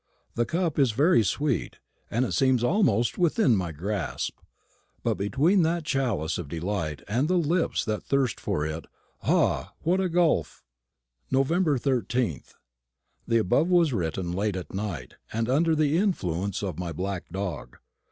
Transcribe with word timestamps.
The 0.33 0.47
cup 0.47 0.79
is 0.79 0.93
very 0.93 1.23
sweet, 1.23 1.77
and 2.09 2.25
it 2.25 2.31
seems 2.31 2.63
almost 2.63 3.19
within 3.19 3.55
my 3.55 3.71
grasp; 3.71 4.39
but 5.03 5.13
between 5.13 5.61
that 5.61 5.83
chalice 5.83 6.39
of 6.39 6.49
delight 6.49 7.03
and 7.07 7.27
the 7.27 7.37
lips 7.37 7.85
that 7.85 8.01
thirst 8.01 8.39
for 8.39 8.65
it, 8.65 8.85
ah, 9.21 9.73
what 9.83 9.99
a 10.01 10.09
gulf! 10.09 10.63
Nov. 11.29 11.49
13th. 11.49 12.55
The 13.27 13.37
above 13.37 13.67
was 13.69 13.93
written 13.93 14.31
late 14.31 14.55
at 14.55 14.73
night, 14.73 15.17
and 15.31 15.47
under 15.47 15.75
the 15.75 15.99
influence 15.99 16.63
of 16.63 16.79
my 16.79 16.91
black 16.91 17.29
dog. 17.29 17.77